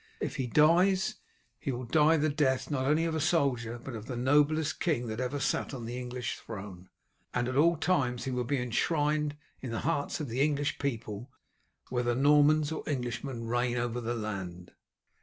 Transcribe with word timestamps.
If 0.19 0.37
he 0.37 0.47
dies, 0.47 1.17
he 1.59 1.71
will 1.71 1.85
die 1.85 2.17
the 2.17 2.27
death 2.27 2.71
not 2.71 2.85
only 2.87 3.05
of 3.05 3.13
a 3.13 3.19
soldier 3.19 3.77
but 3.77 3.93
of 3.93 4.07
the 4.07 4.15
noblest 4.17 4.79
king 4.79 5.05
that 5.05 5.19
ever 5.19 5.39
sat 5.39 5.75
on 5.75 5.85
the 5.85 5.95
English 5.99 6.37
throne, 6.39 6.89
and 7.35 7.47
at 7.47 7.55
all 7.55 7.77
times 7.77 8.25
he 8.25 8.31
will 8.31 8.43
be 8.43 8.57
enshrined 8.59 9.37
in 9.61 9.69
the 9.69 9.81
hearts 9.81 10.19
of 10.19 10.27
the 10.27 10.41
English 10.41 10.79
people, 10.79 11.29
whether 11.89 12.15
Normans 12.15 12.71
or 12.71 12.81
Englishmen 12.87 13.45
reign 13.45 13.77
over 13.77 14.01
the 14.01 14.15
land." 14.15 14.71